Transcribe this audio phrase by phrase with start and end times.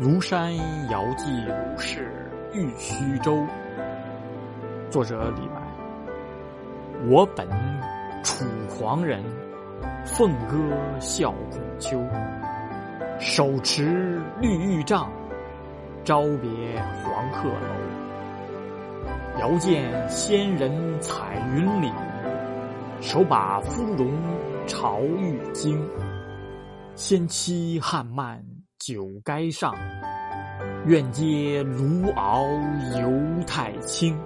[0.00, 0.56] 庐山
[0.88, 2.10] 遥寄鲁士
[2.54, 3.36] 玉虚舟。
[4.88, 5.60] 作者李白。
[7.10, 7.46] 我本
[8.24, 9.22] 楚狂人，
[10.06, 10.56] 凤歌
[11.00, 12.02] 笑孔丘。
[13.18, 15.12] 手持绿玉杖，
[16.02, 17.68] 朝别黄鹤楼。
[19.38, 21.92] 遥见仙人彩云里，
[23.02, 24.10] 手把芙蓉
[24.66, 25.86] 朝玉京。
[26.94, 28.42] 仙期汉漫
[28.80, 29.74] 酒该上，
[30.86, 32.46] 愿接卢敖
[32.98, 34.18] 游太清。